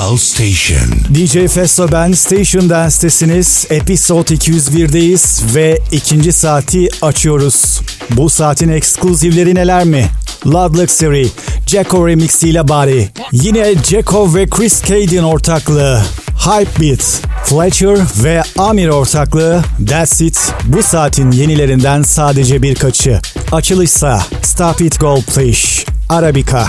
[0.00, 0.88] House Station.
[1.14, 3.66] DJ Festo ben Station Dance'tesiniz.
[3.70, 7.80] Episode 201'deyiz ve ikinci saati açıyoruz.
[8.10, 10.06] Bu saatin ekskluzivleri neler mi?
[10.46, 11.28] Love Luxury,
[11.66, 13.08] Jacko Remix ile bari.
[13.32, 16.02] Yine Jacko ve Chris Cade'in ortaklığı.
[16.38, 23.20] Hype Beat, Fletcher ve Amir ortaklığı That's It bu saatin yenilerinden sadece birkaçı.
[23.52, 26.68] Açılışsa Stop It Gold Please, Arabica.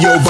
[0.00, 0.29] yo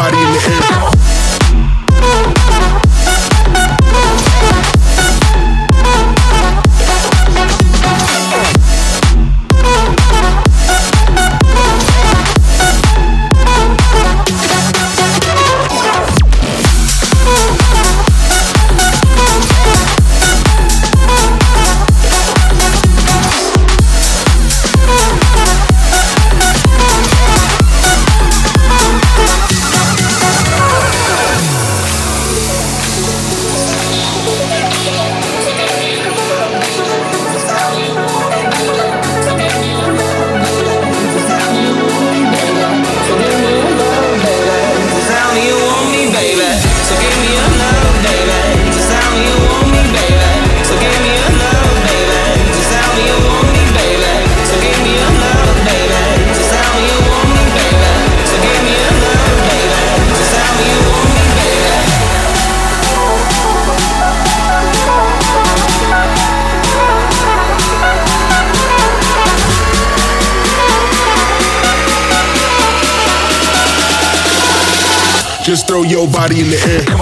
[76.00, 76.99] your body in the air.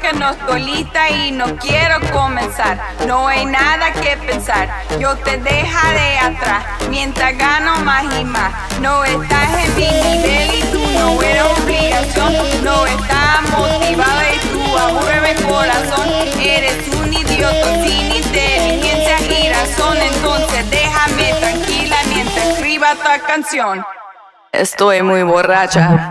[0.00, 2.80] que nos dolita y no quiero comenzar.
[3.06, 8.52] No hay nada que pensar, yo te deja de atrás, mientras gano más y más.
[8.80, 12.32] No estás en mi nivel y tú no eres obligación,
[12.64, 16.08] no estás motivada y tú aburre mi corazón.
[16.40, 23.84] Eres un idiota sin inteligencia y razón, entonces déjame tranquila mientras escriba esta canción.
[24.50, 26.10] Estoy muy borracha.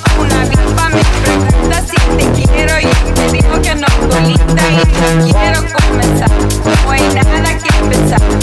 [4.11, 4.63] solita
[5.25, 6.31] y quiero comenzar.
[6.83, 8.40] No hay nada que empezar.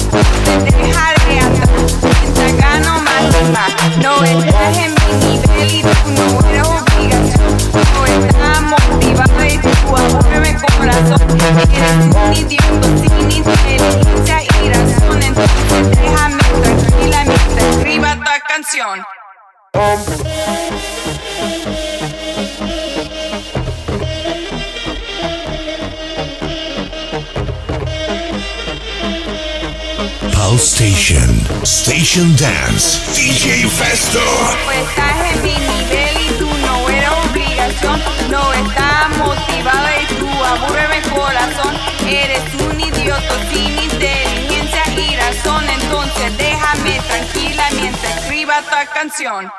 [34.07, 38.01] Estás en mi nivel y tú no eres obligación.
[38.31, 41.75] No estás motivado y tú aburre mi corazón.
[42.07, 45.65] Eres un idiota sin inteligencia y razón.
[45.69, 49.51] Entonces déjame tranquila mientras escriba tu canción.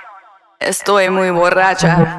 [0.59, 2.17] Estoy muy borracha.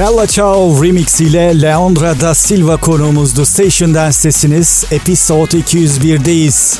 [0.00, 3.46] Bella Ciao remix ile Leandra da Silva konuğumuzdu.
[3.46, 4.84] Station Dance'tesiniz.
[4.90, 6.78] Episode 201'deyiz.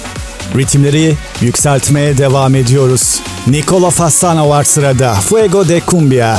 [0.56, 3.20] Ritimleri yükseltmeye devam ediyoruz.
[3.46, 5.14] Nicola Fassano var sırada.
[5.14, 6.38] Fuego de Cumbia.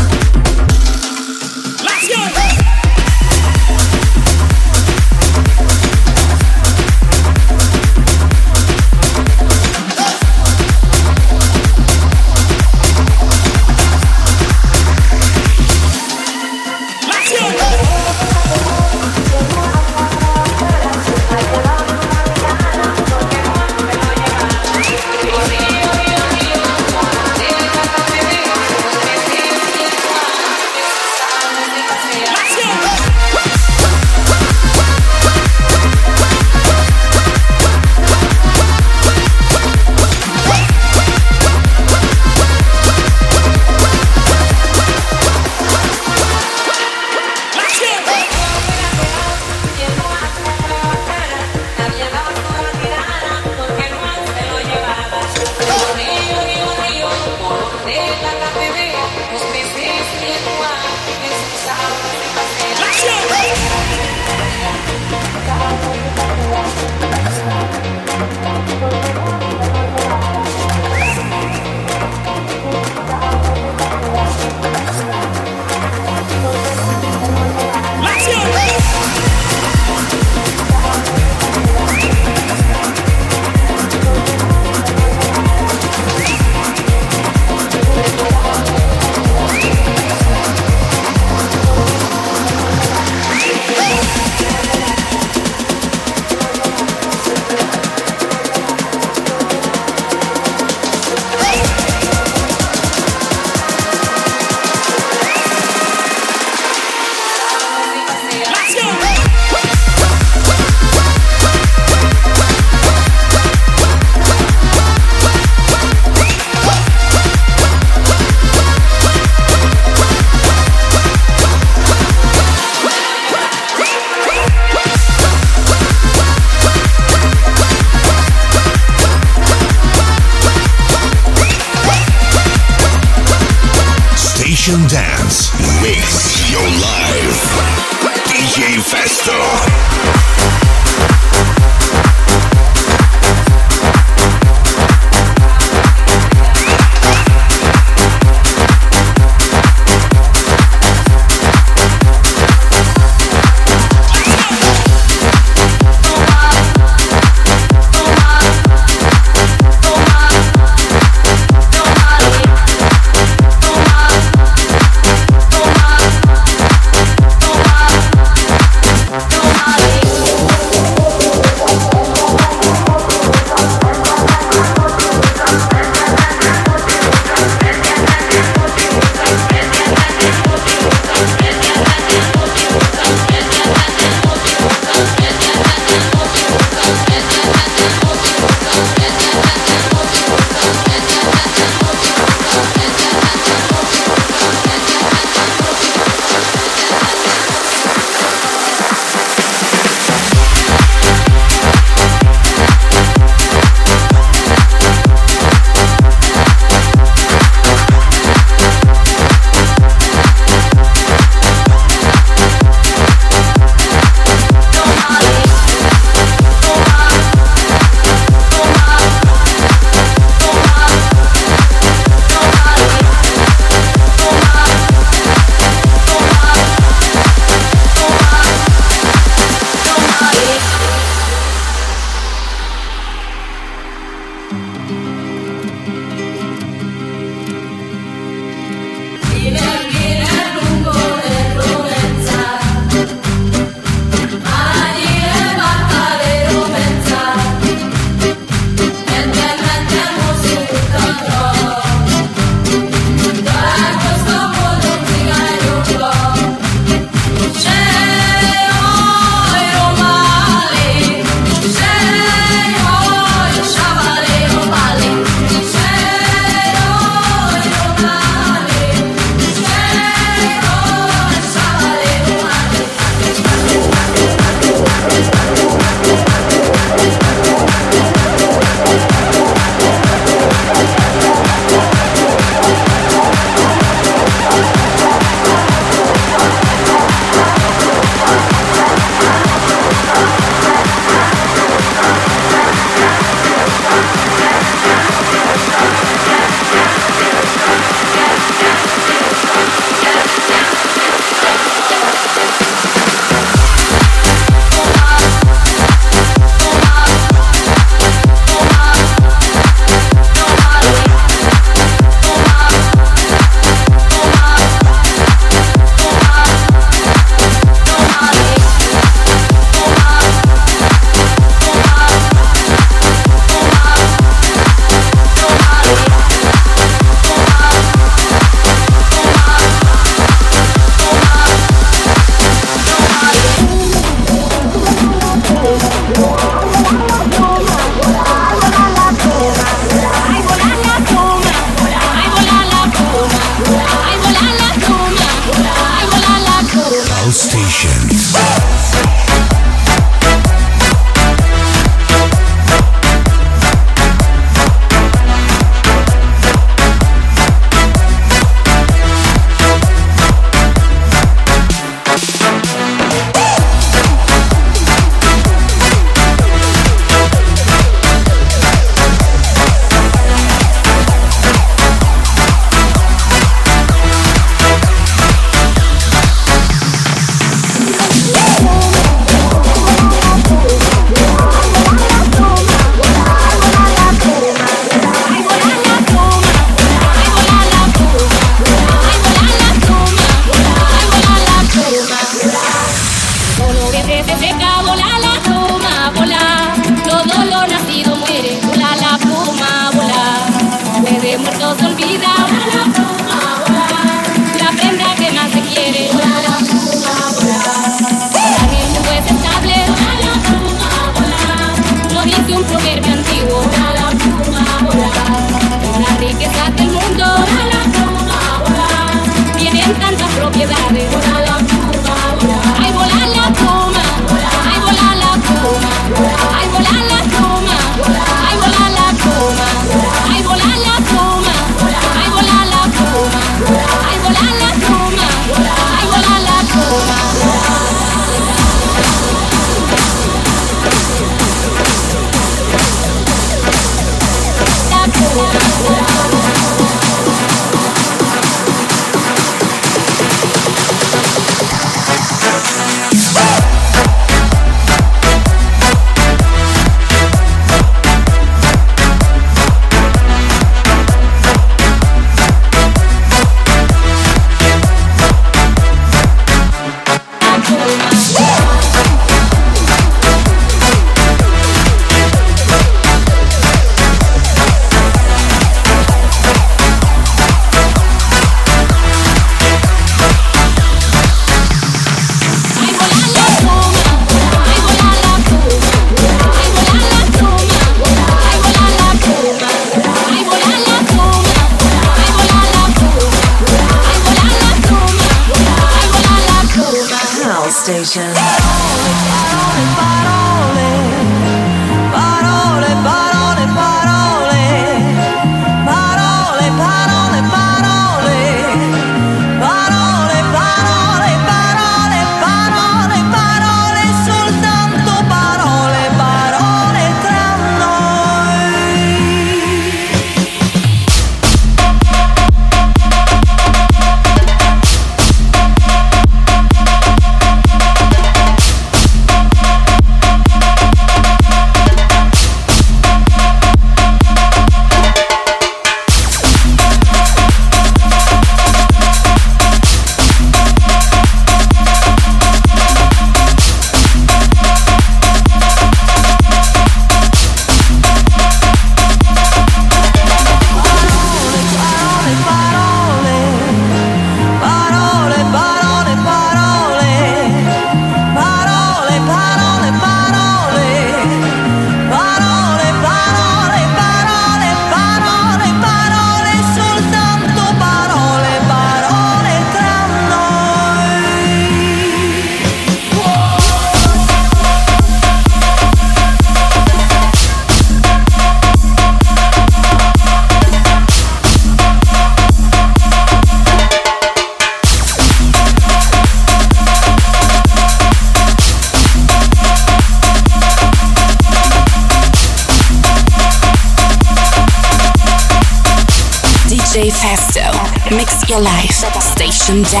[599.71, 600.00] 좀 자.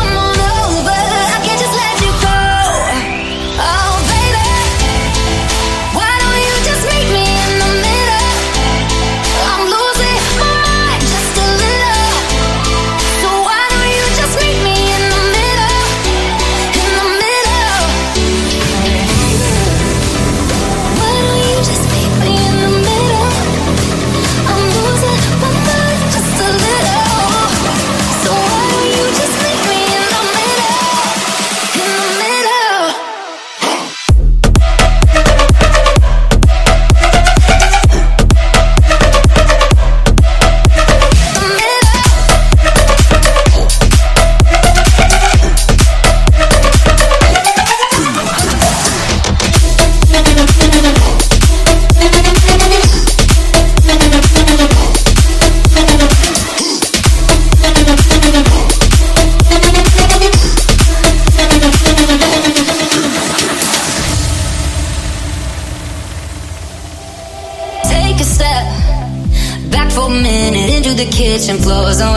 [71.51, 72.10] ocean flows on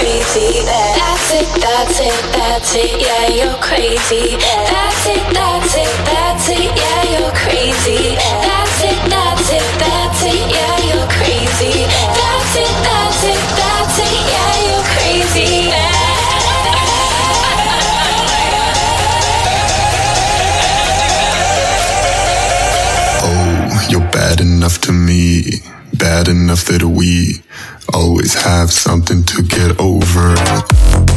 [0.00, 0.64] crazy.
[0.64, 4.36] That's it, that's it, that's it, yeah, you're crazy.
[4.40, 8.16] That's it, that's it, that's it, yeah, you're crazy.
[8.16, 11.84] That's it, that's it, that's it, yeah, you're crazy.
[12.16, 15.68] That's it, that's it, that's it, yeah, you're crazy.
[23.22, 25.60] Oh, you're bad enough to me,
[25.92, 27.42] bad enough that we
[28.00, 31.09] always have something to get over.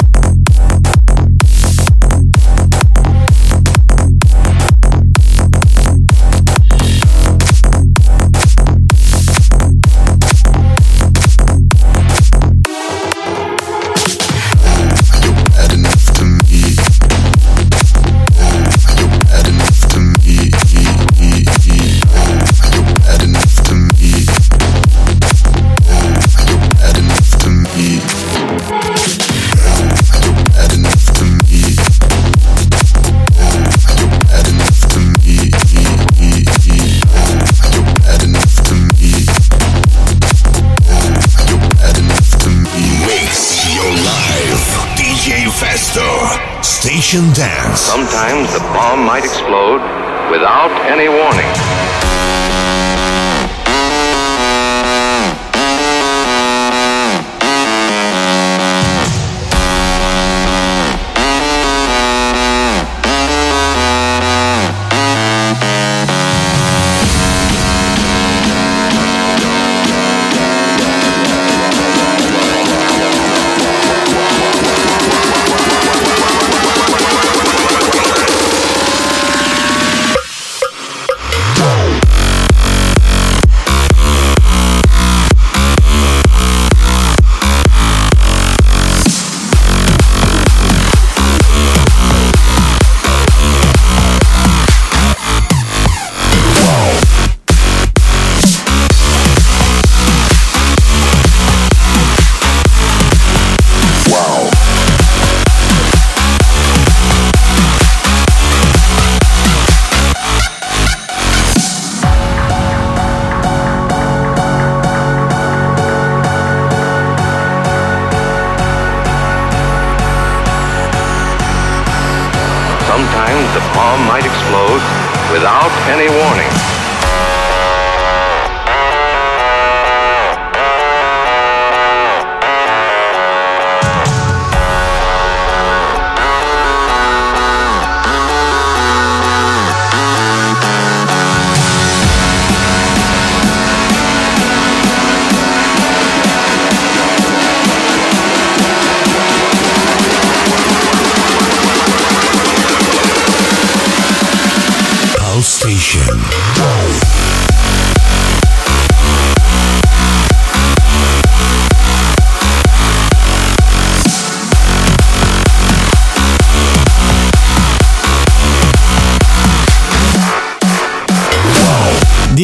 [47.76, 49.82] Sometimes the bomb might explode
[50.30, 51.83] without any warning.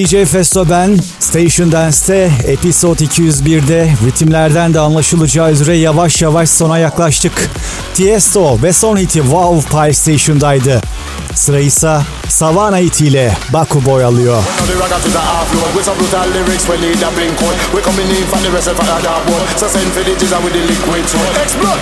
[0.10, 0.99] DJ Festo ben.
[1.20, 7.49] Station Dance'te Episode 201'de ritimlerden de anlaşılacağı üzere yavaş yavaş sona yaklaştık.
[7.93, 10.82] Tiesto ve son hiti Wow Pie Station'daydı.
[11.36, 11.97] Sıra ise
[12.39, 14.43] Savana itiyle Baku boy alıyor.
[21.43, 21.81] Explode!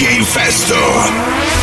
[0.00, 1.59] DJ Festo.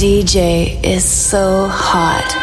[0.00, 2.39] DJ is so hot.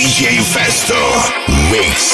[0.00, 0.96] DJ Festo
[1.70, 2.09] Mix.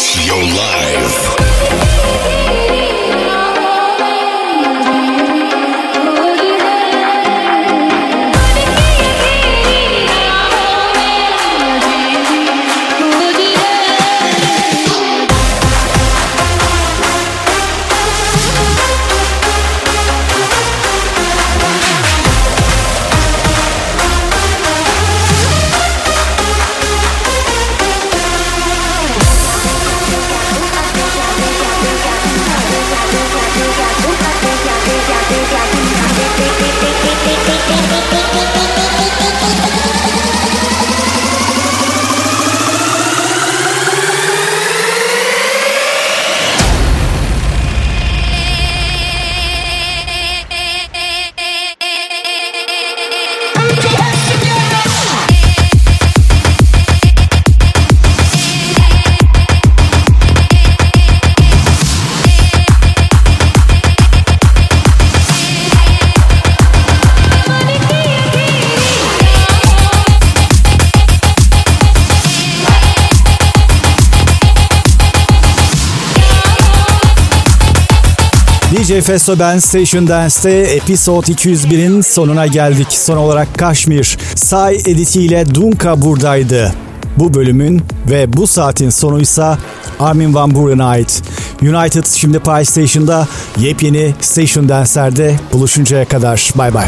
[78.97, 82.87] DJ Festo Ben Station Dance'te Episode 201'in sonuna geldik.
[82.91, 86.75] Son olarak Kashmir, Sai editiyle Dunka buradaydı.
[87.19, 89.59] Bu bölümün ve bu saatin sonuysa
[90.01, 91.23] Armin Van Buuren'a ait.
[91.63, 93.29] United şimdi Pie Station'da
[93.59, 96.53] yepyeni Station Dance'lerde buluşuncaya kadar.
[96.59, 96.87] Bay bay.